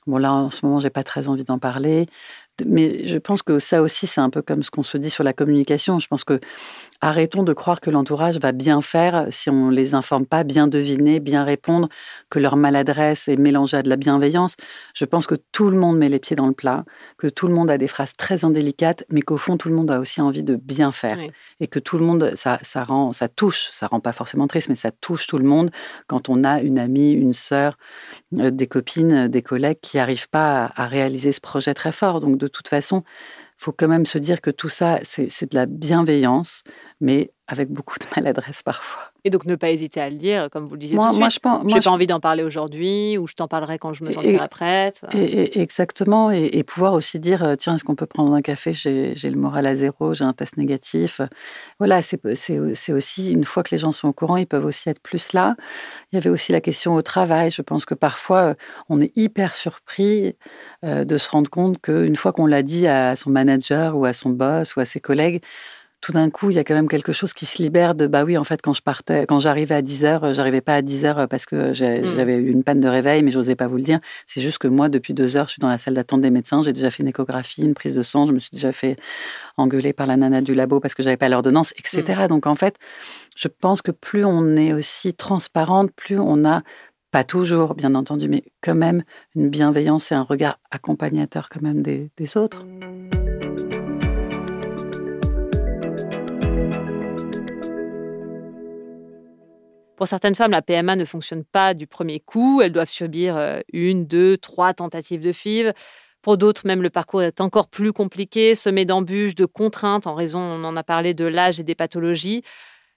[0.06, 2.06] Bon là, en ce moment, j'ai pas très envie d'en parler
[2.64, 5.24] mais je pense que ça aussi, c'est un peu comme ce qu'on se dit sur
[5.24, 5.98] la communication.
[5.98, 6.40] Je pense que
[7.00, 11.20] arrêtons de croire que l'entourage va bien faire si on les informe pas, bien deviner,
[11.20, 11.88] bien répondre,
[12.30, 14.56] que leur maladresse est mélangée à de la bienveillance.
[14.94, 16.84] Je pense que tout le monde met les pieds dans le plat,
[17.18, 19.90] que tout le monde a des phrases très indélicates, mais qu'au fond, tout le monde
[19.90, 21.18] a aussi envie de bien faire.
[21.60, 24.68] Et que tout le monde, ça, ça, rend, ça touche, ça rend pas forcément triste,
[24.68, 25.70] mais ça touche tout le monde
[26.06, 27.76] quand on a une amie, une sœur,
[28.38, 32.20] euh, des copines, des collègues qui n'arrivent pas à, à réaliser ce projet très fort.
[32.20, 33.04] Donc, de toute façon,
[33.56, 36.62] faut quand même se dire que tout ça, c'est de la bienveillance,
[37.00, 39.10] mais avec beaucoup de maladresse parfois.
[39.24, 41.18] Et donc ne pas hésiter à le dire, comme vous le disiez moi, tout de
[41.18, 41.42] moi, suite.
[41.44, 44.48] Je n'ai pas envie d'en parler aujourd'hui, ou je t'en parlerai quand je me sentirai
[44.48, 45.04] prête.
[45.14, 48.72] Et, exactement, et, pouvoir aussi dire, euh, tiens, est-ce qu'on peut prendre un café?
[48.72, 51.20] J'ai le moral à zéro, j'ai un test négatif.
[51.78, 55.00] Voilà, c'est aussi, une fois que les gens sont au courant, ils peuvent aussi être
[55.00, 55.56] plus là.
[56.12, 57.50] Il y avait aussi la question au travail.
[57.50, 58.54] Je pense que parfois, euh,
[58.88, 60.36] on est hyper surpris
[60.84, 64.12] euh, de se rendre compte qu'une fois qu'on l'a dit à son manager ou à
[64.12, 65.42] son boss ou à ses collègues,
[66.00, 68.24] tout d'un coup, il y a quand même quelque chose qui se libère de bah
[68.24, 71.04] oui, en fait, quand je partais, quand j'arrivais à 10 heures, j'arrivais pas à 10
[71.04, 72.04] heures parce que mmh.
[72.04, 74.00] j'avais eu une panne de réveil, mais j'osais pas vous le dire.
[74.26, 76.62] C'est juste que moi, depuis deux heures, je suis dans la salle d'attente des médecins,
[76.62, 78.96] j'ai déjà fait une échographie, une prise de sang, je me suis déjà fait
[79.56, 82.22] engueuler par la nana du labo parce que j'avais pas l'ordonnance, etc.
[82.24, 82.26] Mmh.
[82.28, 82.76] Donc en fait,
[83.36, 86.62] je pense que plus on est aussi transparente, plus on a
[87.10, 89.02] pas toujours, bien entendu, mais quand même
[89.34, 92.64] une bienveillance et un regard accompagnateur quand même des, des autres.
[99.96, 102.60] Pour certaines femmes, la PMA ne fonctionne pas du premier coup.
[102.60, 105.72] Elles doivent subir euh, une, deux, trois tentatives de FIV.
[106.20, 110.40] Pour d'autres, même le parcours est encore plus compliqué, semé d'embûches, de contraintes en raison,
[110.40, 112.42] on en a parlé, de l'âge et des pathologies.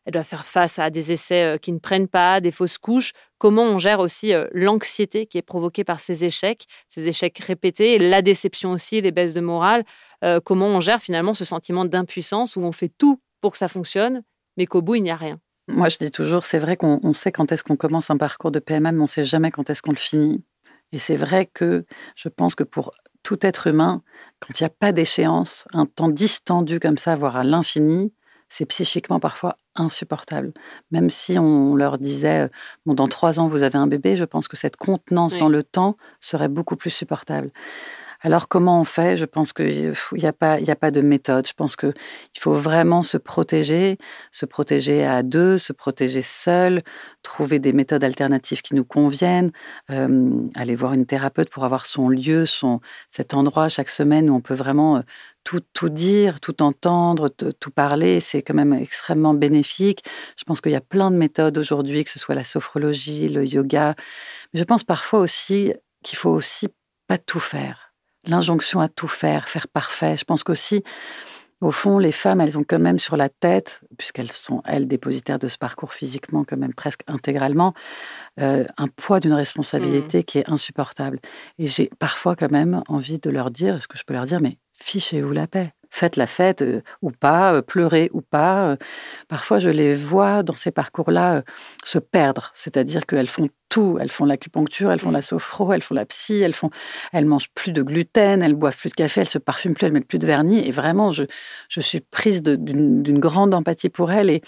[0.06, 3.14] Elles doivent faire face à des essais euh, qui ne prennent pas, des fausses couches.
[3.38, 7.94] Comment on gère aussi euh, l'anxiété qui est provoquée par ces échecs, ces échecs répétés,
[7.94, 9.84] et la déception aussi, les baisses de morale?
[10.44, 14.22] comment on gère finalement ce sentiment d'impuissance où on fait tout pour que ça fonctionne,
[14.58, 15.40] mais qu'au bout, il n'y a rien?
[15.70, 18.60] Moi, je dis toujours, c'est vrai qu'on sait quand est-ce qu'on commence un parcours de
[18.60, 20.44] PMA, mais on ne sait jamais quand est-ce qu'on le finit.
[20.92, 24.02] Et c'est vrai que je pense que pour tout être humain,
[24.40, 28.12] quand il n'y a pas d'échéance, un temps distendu comme ça, voire à l'infini,
[28.50, 30.54] c'est psychiquement parfois insupportable.
[30.90, 32.48] Même si on leur disait, euh,
[32.88, 35.62] bon, dans trois ans, vous avez un bébé, je pense que cette contenance dans le
[35.62, 37.52] temps serait beaucoup plus supportable.
[38.22, 39.16] Alors comment on fait?
[39.16, 41.48] Je pense qu'il n'y a, pas, a pas de méthode.
[41.48, 41.94] Je pense qu'il
[42.38, 43.98] faut vraiment se protéger,
[44.34, 46.84] se protéger à deux, se protéger seul,
[47.24, 49.52] trouver des méthodes alternatives qui nous conviennent,
[49.88, 54.42] aller voir une thérapeute pour avoir son lieu, son, cet endroit chaque semaine où on
[54.42, 55.02] peut vraiment
[55.46, 58.20] tout, tout dire, tout entendre, tout parler.
[58.20, 60.04] C'est quand même extrêmement bénéfique.
[60.38, 63.46] Je pense qu'il y a plein de méthodes aujourd'hui, que ce soit la sophrologie, le
[63.46, 63.96] yoga.
[64.54, 66.68] Mais je pense parfois aussi qu'il faut aussi
[67.08, 67.89] pas tout faire
[68.26, 70.18] l'injonction à tout faire, faire parfait.
[70.18, 70.84] Je pense qu'aussi,
[71.62, 75.40] au fond, les femmes, elles ont quand même sur la tête, puisqu'elles sont, elles, dépositaires
[75.40, 77.74] de ce parcours physiquement, quand même presque intégralement,
[78.40, 80.24] euh, un poids d'une responsabilité mmh.
[80.24, 81.20] qui est insupportable.
[81.58, 84.40] Et j'ai parfois quand même envie de leur dire, est-ce que je peux leur dire,
[84.42, 88.78] mais fichez-vous la paix faites la fête euh, ou pas, euh, pleurez ou pas.
[89.28, 91.42] parfois, je les vois dans ces parcours-là
[91.84, 93.98] se perdre, c'est-à-dire qu'elles font tout.
[94.02, 96.70] Elles font l'acupuncture, elles font la sophro, elles font la psy, elles font,
[97.14, 99.94] elles mangent plus de gluten, elles boivent plus de café, elles se parfument plus, elles
[99.94, 100.68] mettent plus de vernis.
[100.68, 101.24] Et vraiment, je,
[101.70, 104.30] je suis prise d'une grande empathie pour elles.
[104.30, 104.42] Et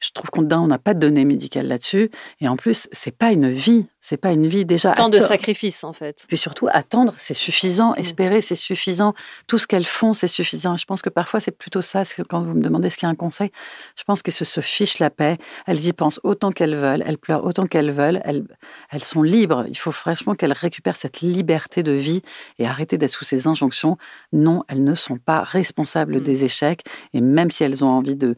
[0.00, 2.10] je trouve qu'on n'a pas de données médicales là-dessus.
[2.40, 3.86] Et en plus, c'est pas une vie.
[4.08, 4.92] C'est pas une vie déjà.
[4.92, 6.26] Tant de sacrifices, en fait.
[6.28, 7.90] Puis surtout, attendre, c'est suffisant.
[7.90, 8.00] Mm.
[8.00, 9.14] Espérer, c'est suffisant.
[9.48, 10.76] Tout ce qu'elles font, c'est suffisant.
[10.76, 12.02] Je pense que parfois, c'est plutôt ça.
[12.28, 13.50] Quand vous me demandez ce qu'il y a un conseil,
[13.98, 15.38] je pense qu'elles se, fichent la paix.
[15.66, 17.02] Elles y pensent autant qu'elles veulent.
[17.04, 18.20] Elles pleurent autant qu'elles veulent.
[18.24, 18.44] Elles,
[18.90, 19.64] elles sont libres.
[19.68, 22.22] Il faut franchement qu'elles récupèrent cette liberté de vie
[22.58, 23.98] et arrêter d'être sous ces injonctions.
[24.32, 26.82] Non, elles ne sont pas responsables des échecs.
[27.12, 28.36] Et même si elles ont envie de,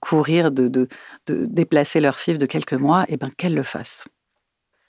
[0.00, 0.88] courir, de, de,
[1.26, 4.04] déplacer leur fif de quelques mois, eh ben, qu'elles le fassent.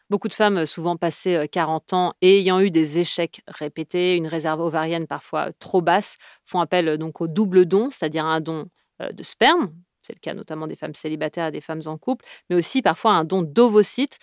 [0.10, 4.60] Beaucoup de femmes, souvent passées 40 ans et ayant eu des échecs répétés, une réserve
[4.60, 9.71] ovarienne parfois trop basse, font appel donc au double don, c'est-à-dire un don de sperme,
[10.02, 13.12] c'est le cas notamment des femmes célibataires et des femmes en couple, mais aussi parfois
[13.12, 14.19] un don d'ovocytes.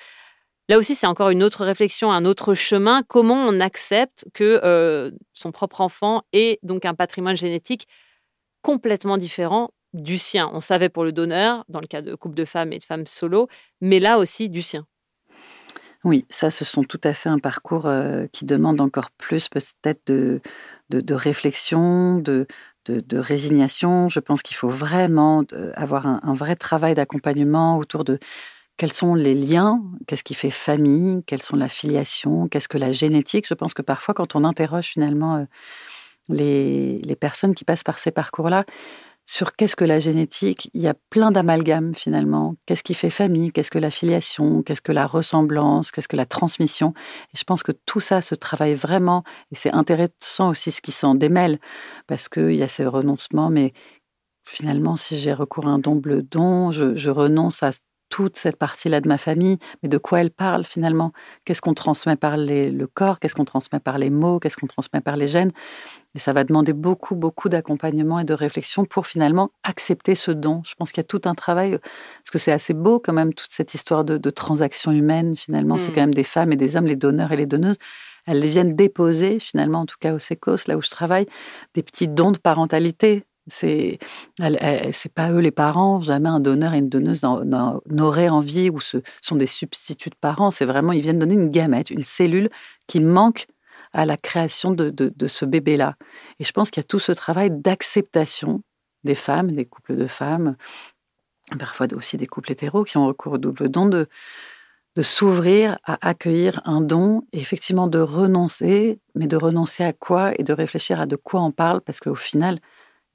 [0.68, 3.02] Là aussi, c'est encore une autre réflexion, un autre chemin.
[3.06, 7.86] Comment on accepte que euh, son propre enfant ait donc un patrimoine génétique
[8.62, 10.50] complètement différent du sien?
[10.52, 13.06] On savait pour le donneur, dans le cas de couple de femmes et de femmes
[13.06, 13.48] solo,
[13.80, 14.86] mais là aussi du sien.
[16.02, 20.02] Oui, ça, ce sont tout à fait un parcours euh, qui demande encore plus peut-être
[20.06, 20.40] de,
[20.90, 22.46] réflexion, de,
[22.86, 24.08] de, résignation.
[24.08, 28.18] Je pense qu'il faut vraiment euh, avoir un vrai travail d'accompagnement autour de
[28.76, 29.82] quels sont les liens?
[30.06, 31.22] Qu'est-ce qui fait famille?
[31.26, 32.48] Quelles sont la filiation?
[32.48, 33.48] Qu'est-ce que la génétique?
[33.48, 35.44] Je pense que parfois, quand on interroge finalement euh,
[36.28, 38.64] les, les personnes qui passent par ces parcours-là,
[39.28, 42.54] sur qu'est-ce que la génétique, il y a plein d'amalgames finalement.
[42.64, 43.50] Qu'est-ce qui fait famille?
[43.50, 44.62] Qu'est-ce que la filiation?
[44.62, 45.90] Qu'est-ce que la ressemblance?
[45.90, 46.94] Qu'est-ce que la transmission?
[47.34, 49.24] Et je pense que tout ça se travaille vraiment.
[49.50, 51.58] Et c'est intéressant aussi ce qui s'en démêle,
[52.06, 53.72] parce qu'il y a ces renoncements, mais
[54.44, 57.72] finalement, si j'ai recours à un double don, je, je renonce à
[58.08, 61.12] toute cette partie-là de ma famille, mais de quoi elle parle finalement?
[61.44, 63.18] Qu'est-ce qu'on transmet par le corps?
[63.18, 64.38] Qu'est-ce qu'on transmet par les mots?
[64.38, 65.52] Qu'est-ce qu'on transmet par les gènes?
[66.14, 70.62] Et ça va demander beaucoup, beaucoup d'accompagnement et de réflexion pour finalement accepter ce don.
[70.64, 73.34] Je pense qu'il y a tout un travail, parce que c'est assez beau quand même,
[73.34, 75.78] toute cette histoire de, transaction humaine, finalement.
[75.78, 76.04] C'est quand mmh.
[76.04, 77.76] même des femmes et des hommes, les donneurs et les donneuses.
[78.26, 81.26] Elles viennent déposer, finalement, en tout cas au SECOS, là où je travaille,
[81.74, 83.98] des petits dons de parentalité c'est,
[84.92, 86.00] c'est pas eux les parents.
[86.00, 90.50] Jamais un donneur et une donneuse n'auraient envie ou ce sont des substituts de parents.
[90.50, 92.50] C'est vraiment, ils viennent donner une gamète, une cellule
[92.86, 93.46] qui manque
[93.92, 95.96] à la création de, de, ce bébé-là.
[96.38, 98.62] Et je pense qu'il y a tout ce travail d'acceptation
[99.04, 100.56] des femmes, des couples de femmes,
[101.58, 104.08] parfois aussi des couples hétéros qui ont recours au double don, de,
[104.96, 110.32] de s'ouvrir à accueillir un don et effectivement de renoncer, mais de renoncer à quoi
[110.38, 112.58] et de réfléchir à de quoi on parle, parce qu'au final,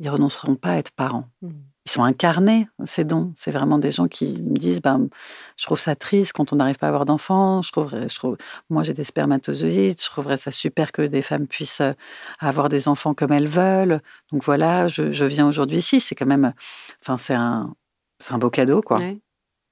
[0.02, 1.30] ils renonceront pas à être parents.
[1.44, 1.50] Mmh.
[1.86, 3.34] Ils sont incarnés, ces dons.
[3.36, 5.10] C'est vraiment des gens qui me disent ben,
[5.58, 7.62] Je trouve ça triste quand on n'arrive pas à avoir d'enfants.
[7.62, 8.38] Je trouverais, je trouve,
[8.70, 10.02] moi, j'ai des spermatozoïdes.
[10.02, 11.94] Je trouverais ça super que des femmes puissent euh,
[12.40, 14.02] avoir des enfants comme elles veulent.
[14.32, 16.00] Donc voilà, je, viens aujourd'hui ici.
[16.00, 16.54] C'est quand même.
[17.02, 17.74] Enfin, c'est un,
[18.30, 19.00] un beau cadeau, quoi.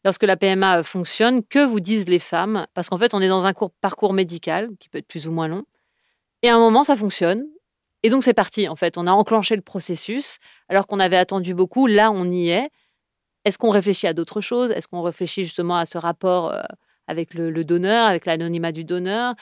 [0.05, 2.67] Lorsque la PMA fonctionne, que vous disent les femmes?
[2.75, 5.31] Parce qu'en fait, on est dans un court parcours médical qui peut être plus ou
[5.31, 5.65] moins long.
[6.43, 7.45] Et à un moment, ça fonctionne.
[8.03, 8.97] Et donc c'est parti, en fait.
[8.97, 10.37] On a enclenché le processus,
[10.69, 11.87] alors qu'on avait attendu beaucoup.
[11.87, 12.69] Là, on y est.
[13.45, 14.71] Est-ce qu'on réfléchit à d'autres choses?
[14.71, 16.61] Est-ce qu'on réfléchit justement à ce rapport euh,
[17.07, 19.33] avec le, donneur, avec l'anonymat du donneur,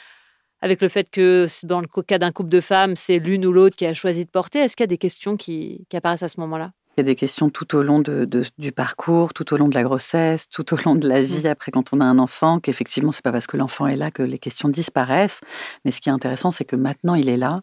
[0.61, 3.75] avec le fait que dans le cas d'un couple de femmes, c'est l'une ou l'autre
[3.75, 4.59] qui a choisi de porter?
[4.59, 6.71] Est-ce qu'il y a des questions qui, apparaissent à ce moment-là?
[6.95, 9.75] Il y a des questions tout au long de, du parcours, tout au long de
[9.75, 11.51] la grossesse, tout au long de la vie mmh.
[11.51, 14.23] après quand on a un enfant, qu'effectivement, c'est pas parce que l'enfant est là que
[14.23, 15.41] les questions disparaissent.
[15.85, 17.53] Mais ce qui est intéressant, c'est que maintenant, il est là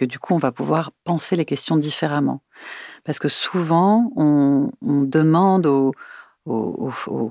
[0.00, 2.40] que du coup, on va pouvoir penser les questions différemment.
[3.04, 5.92] Parce que souvent, on, demande aux,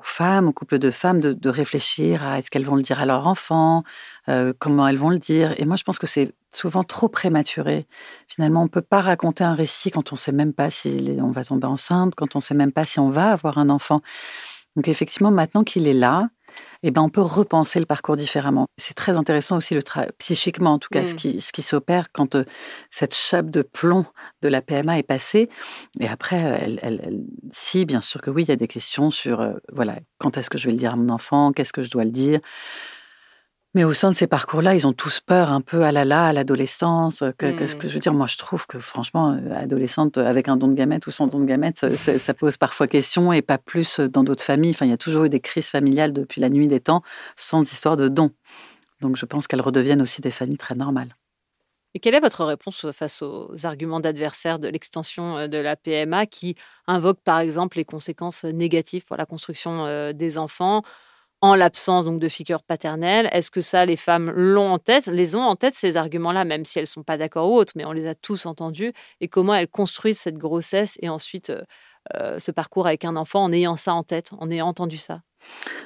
[0.03, 3.25] femmes, aux couples de femmes, de, réfléchir à est-ce qu'elles vont le dire à leur
[3.25, 3.83] enfant,
[4.27, 5.55] euh, comment elles vont le dire.
[5.57, 7.87] Et moi, je pense que c'est souvent trop prématuré.
[8.27, 11.17] Finalement, on ne peut pas raconter un récit quand on ne sait même pas si
[11.19, 13.69] on va tomber enceinte, quand on ne sait même pas si on va avoir un
[13.69, 14.01] enfant.
[14.75, 16.29] Donc effectivement, maintenant qu'il est là,
[16.83, 18.67] eh ben, on peut repenser le parcours différemment.
[18.77, 19.81] C'est très intéressant aussi le
[20.17, 21.17] psychiquement, en tout cas, ce mmh.
[21.17, 22.45] qui, ce qui s'opère quand euh,
[22.89, 24.05] cette chape de plomb
[24.41, 25.49] de la PMA est passée.
[25.99, 29.53] Et après, elle, si, bien sûr que oui, il y a des questions sur, euh,
[29.71, 32.05] voilà, quand est-ce que je vais le dire à mon enfant, qu'est-ce que je dois
[32.05, 32.39] le dire?
[33.75, 36.33] Mais au sein de ces parcours-là, ils ont tous peur un peu à la à
[36.33, 37.23] l'adolescence.
[37.37, 40.67] Qu'est-ce que je veux dire Moi, je trouve que franchement, euh, adolescente avec un don
[40.69, 43.99] de gamète ou sans don de gamète, ça, ça pose parfois question et pas plus
[43.99, 44.71] dans d'autres familles.
[44.71, 47.03] Enfin, il y a toujours eu des crises familiales depuis la nuit des temps
[47.35, 48.31] sans histoire de don.
[49.01, 51.15] Donc, je pense qu'elles redeviennent aussi des familles très normales.
[51.95, 56.25] Et quelle est votre réponse face aux arguments d'adversaires de l'extension euh, de la PMA
[56.25, 56.55] qui
[56.87, 60.83] invoquent par exemple les conséquences négatives pour la construction euh, des enfants
[61.41, 63.29] en l'absence donc de figure paternelle.
[63.31, 66.65] Est-ce que ça, les femmes l'ont en tête, les ont en tête ces arguments-là, même
[66.65, 68.93] si elles sont pas d'accord ou autres, mais on les a tous entendus.
[69.21, 71.61] Et comment elles construisent cette grossesse et ensuite euh,
[72.15, 75.21] euh, ce parcours avec un enfant en ayant ça en tête, en ayant entendu ça?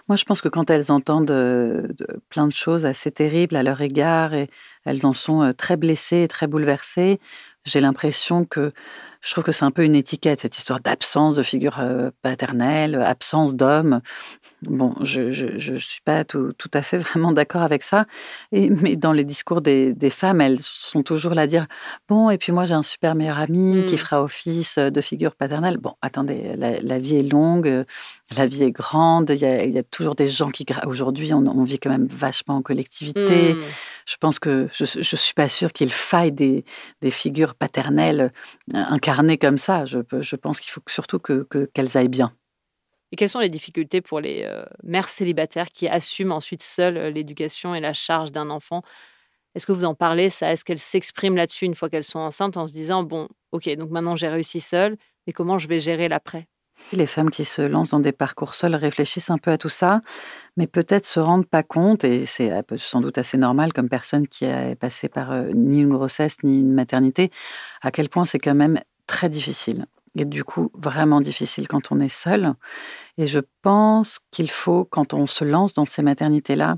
[0.09, 1.87] Moi, je pense que quand elles entendent euh,
[2.29, 4.49] plein de choses assez terribles à leur égard et
[4.83, 7.19] elles en sont très blessées et très bouleversées,
[7.63, 8.73] j'ai l'impression que
[9.23, 11.81] je trouve que c'est un peu une étiquette, cette histoire d'absence de figure
[12.21, 14.01] paternelle, absence d'homme.
[14.63, 18.05] Bon, je ne suis pas tout, tout, à fait vraiment d'accord avec ça.
[18.51, 21.67] Et, mais dans les discours des, des, femmes, elles sont toujours là à dire
[22.07, 23.97] Bon, et puis moi, j'ai un super meilleur ami qui mmh.
[23.97, 25.77] fera office de figure paternelle.
[25.77, 27.85] Bon, attendez, la, vie est longue,
[28.37, 29.29] la vie est grande.
[29.29, 30.65] Il y a, il y a toujours des gens qui.
[30.85, 33.53] Aujourd'hui, on, on, vit quand même vachement en collectivité.
[33.53, 33.61] Mmh.
[34.05, 36.65] Je pense que je ne suis pas sûre qu'il faille des,
[37.01, 38.31] des, figures paternelles
[38.73, 39.85] incarnées comme ça.
[39.85, 42.33] Je, je pense qu'il faut surtout qu'elles que, qu'elles aillent bien.
[43.13, 47.11] Et quelles sont les difficultés pour les euh, mères célibataires qui assument ensuite seules euh,
[47.11, 48.81] l'éducation et la charge d'un enfant?
[49.53, 50.51] Est-ce que vous en parlez ça?
[50.51, 53.91] Est-ce qu'elles s'expriment là-dessus une fois qu'elles sont enceintes en se disant bon, ok, donc
[53.91, 56.47] maintenant j'ai réussi seule, mais comment je vais gérer l'après?
[56.91, 60.01] Les femmes qui se lancent dans des parcours seules réfléchissent un peu à tout ça,
[60.57, 64.27] mais peut-être se rendent pas compte, et c'est euh, sans doute assez normal comme personne
[64.27, 67.31] qui a passé par ni une grossesse ni une maternité,
[67.81, 71.99] à quel point c'est quand même très difficile et du coup vraiment difficile quand on
[71.99, 72.53] est seul.
[73.17, 76.77] Et je pense qu'il faut, quand on se lance dans ces maternités-là,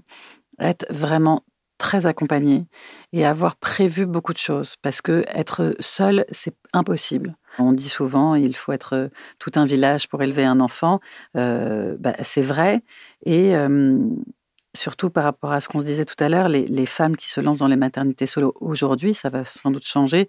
[0.59, 1.43] être vraiment
[1.77, 2.65] très accompagné
[3.11, 7.35] et avoir prévu beaucoup de choses parce que être seul, c'est impossible.
[7.59, 10.99] On dit souvent il faut être tout un village pour élever un enfant.
[11.33, 12.81] Bah, c'est vrai.
[13.25, 13.55] Et
[14.75, 17.41] surtout par rapport à ce qu'on se disait tout à l'heure, les, femmes qui se
[17.41, 20.27] lancent dans les maternités solo aujourd'hui, ça va sans doute changer,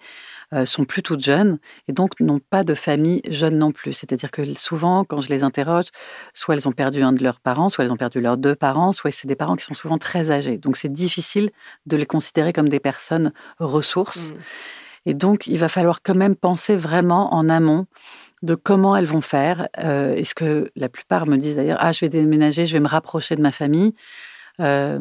[0.64, 1.58] sont plus toutes jeunes
[1.88, 3.92] et donc n'ont pas de famille jeune non plus.
[3.92, 5.86] C'est-à-dire que souvent, quand je les interroge,
[6.32, 8.92] soit elles ont perdu un de leurs parents, soit elles ont perdu leurs deux parents,
[8.92, 10.56] soit c'est des parents qui sont souvent très âgés.
[10.56, 11.50] Donc c'est difficile
[11.86, 14.30] de les considérer comme des personnes ressources.
[14.30, 14.36] Mmh.
[15.06, 17.86] Et donc, il va falloir quand même penser vraiment en amont
[18.42, 19.68] de comment elles vont faire.
[19.78, 22.88] Euh, est-ce que la plupart me disent d'ailleurs, ah, je vais déménager, je vais me
[22.88, 23.94] rapprocher de ma famille.
[24.60, 24.98] Euh,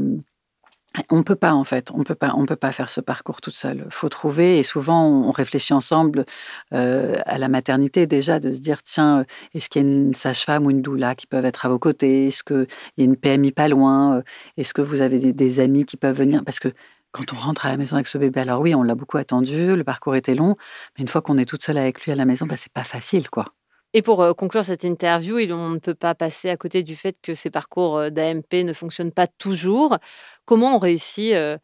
[1.09, 3.55] on peut pas en fait, on peut pas, on peut pas faire ce parcours toute
[3.55, 3.85] seule.
[3.89, 6.25] Faut trouver et souvent on réfléchit ensemble
[6.73, 10.65] euh, à la maternité déjà de se dire tiens est-ce qu'il y a une sage-femme
[10.65, 12.27] ou une doula qui peuvent être à vos côtés?
[12.27, 14.23] Est-ce qu'il y a une PMI pas loin?
[14.57, 16.43] Est-ce que vous avez des, amis qui peuvent venir?
[16.45, 16.69] Parce que
[17.15, 19.73] quand on rentre à la maison avec ce bébé, alors oui, on l'a beaucoup attendu,
[19.73, 20.58] le parcours était long,
[20.97, 22.84] mais une fois qu'on est toute seule avec lui à la maison, bah, c'est pas
[22.84, 23.45] facile, quoi.
[23.93, 27.15] Et pour euh, conclure cette interview, on ne peut pas passer à côté du fait
[27.21, 29.97] que ces parcours euh, d'AMP ne fonctionnent pas toujours.
[30.43, 31.58] Comment on réussit euh,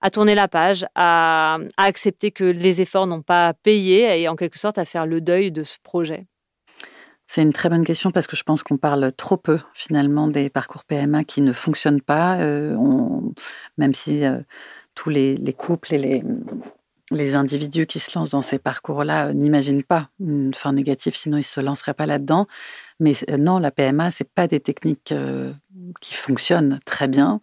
[0.00, 4.60] à tourner la page, à, accepter que les efforts n'ont pas payé et en quelque
[4.60, 6.28] sorte à faire le deuil de ce projet?
[7.26, 10.50] C'est une très bonne question parce que je pense qu'on parle trop peu finalement des
[10.50, 14.22] parcours PMA qui ne fonctionnent pas, même si
[14.94, 16.22] tous les, couples et
[17.10, 21.36] les, individus qui se lancent dans ces parcours-là euh, n'imaginent pas une fin négative, sinon
[21.36, 22.46] ils ne se lanceraient pas là-dedans.
[23.00, 25.52] Mais euh, non, la PMA, c'est pas des techniques euh,
[26.00, 27.40] qui fonctionnent très bien.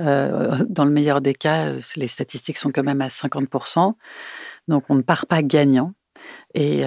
[0.00, 3.94] dans le meilleur des cas, les statistiques sont quand même à 50%.
[4.68, 5.92] Donc on ne part pas gagnant.
[6.54, 6.84] Et,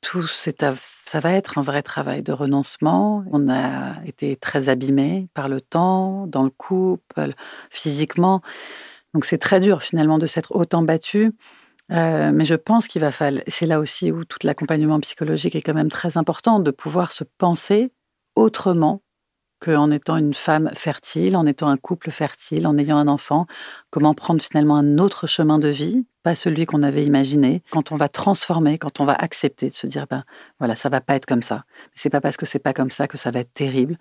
[0.00, 3.24] tout, ça va être un vrai travail de renoncement.
[3.32, 7.34] On a été très abîmés par le temps, dans le couple,
[7.70, 8.42] physiquement.
[9.14, 11.32] Donc c'est très dur finalement de s'être autant battu.
[11.90, 15.62] Euh, mais je pense qu'il va falloir, c'est là aussi où tout l'accompagnement psychologique est
[15.62, 17.90] quand même très important, de pouvoir se penser
[18.36, 19.02] autrement
[19.60, 23.46] qu'en étant une femme fertile, en étant un couple fertile, en ayant un enfant,
[23.90, 27.62] comment prendre finalement un autre chemin de vie, pas celui qu'on avait imaginé.
[27.70, 30.24] Quand on va transformer, quand on va accepter de se dire, ben
[30.58, 31.64] voilà, ça va pas être comme ça.
[31.94, 33.98] C'est pas parce que c'est pas comme ça que ça va être terrible,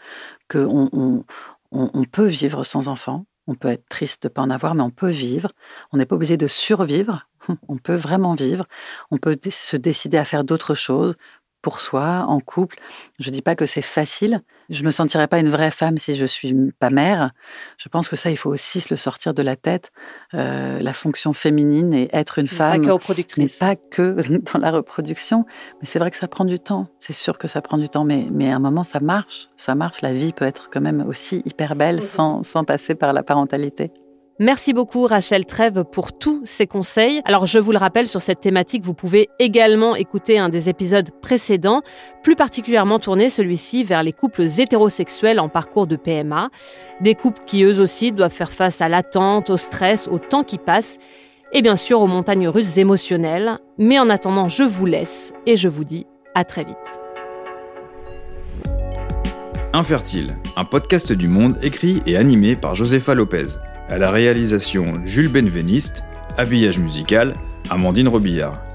[0.50, 1.24] qu'on on,
[1.72, 3.26] on peut vivre sans enfant.
[3.48, 5.54] On peut être triste de pas en avoir, mais on peut vivre.
[5.92, 7.28] On n'est pas obligé de survivre.
[7.70, 8.66] On peut vraiment vivre.
[9.10, 11.16] On peut se décider à faire d'autres choses
[11.62, 12.80] pour soi, en couple.
[13.20, 14.42] Je ne dis pas que c'est facile.
[14.70, 17.32] Je ne me sentirais pas une vraie femme si je suis pas mère.
[17.78, 19.92] Je pense que ça, il faut aussi se le sortir de la tête.
[20.34, 22.82] Euh, la fonction féminine et être une femme.
[22.82, 23.58] Pas que reproductrice.
[23.58, 24.16] pas que
[24.54, 25.46] dans la reproduction.
[25.82, 26.88] Mais c'est vrai que ça prend du temps.
[27.00, 28.04] C'est sûr que ça prend du temps.
[28.04, 29.48] Mais, mais à un moment, ça marche.
[29.58, 30.02] Ça marche.
[30.02, 33.92] La vie peut être quand même aussi hyper belle sans, sans passer par la parentalité.
[34.40, 37.22] Merci beaucoup Rachel Trèves pour tous ces conseils.
[37.26, 41.10] Alors je vous le rappelle, sur cette thématique, vous pouvez également écouter un des épisodes
[41.24, 41.82] précédents,
[42.22, 46.50] plus particulièrement tourné celui-ci vers les couples hétérosexuels en parcours de PMA,
[47.02, 50.60] des couples qui eux aussi doivent faire face à l'attente, au stress, au temps qui
[50.60, 51.00] passe
[51.52, 53.58] et bien sûr aux montagnes russes émotionnelles.
[53.80, 57.02] Mais en attendant, je vous laisse et je vous dis à très vite.
[59.74, 63.58] Infertile, un podcast du monde écrit et animé par Josefa Lopez.
[63.90, 66.04] À la réalisation, Jules Benveniste.
[66.38, 67.34] Habillage musical,
[67.70, 68.67] Amandine Robillard.